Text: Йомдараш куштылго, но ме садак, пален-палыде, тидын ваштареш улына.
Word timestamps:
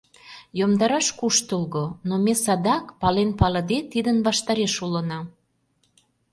Йомдараш 0.59 1.07
куштылго, 1.19 1.85
но 2.07 2.15
ме 2.23 2.33
садак, 2.43 2.85
пален-палыде, 3.01 3.79
тидын 3.91 4.17
ваштареш 4.25 4.75
улына. 4.85 5.19